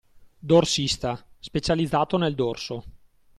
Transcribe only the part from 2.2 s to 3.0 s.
dorso.